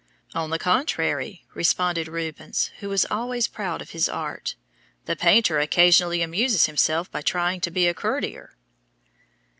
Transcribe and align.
"On 0.33 0.49
the 0.49 0.57
contrary," 0.57 1.45
responded 1.53 2.07
Rubens 2.07 2.71
who 2.79 2.89
was 2.89 3.05
always 3.11 3.47
proud 3.47 3.83
of 3.83 3.91
his 3.91 4.09
art, 4.09 4.55
"the 5.05 5.15
painter 5.15 5.59
occasionally 5.59 6.23
amuses 6.23 6.65
himself 6.65 7.11
by 7.11 7.21
trying 7.21 7.61
to 7.61 7.69
be 7.69 7.85
a 7.87 7.93
courtier." 7.93 8.55